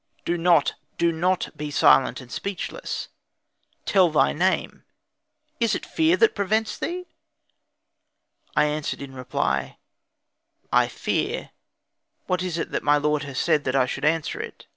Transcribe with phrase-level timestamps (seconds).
[0.25, 3.09] Do not, do not, be silent and speechless;
[3.85, 4.83] tell thy name;
[5.59, 7.05] is it fear that prevents thee?"
[8.55, 9.77] I answered in reply,
[10.73, 11.51] "I fear,
[12.25, 14.65] what is it that my lord has said that I should answer it?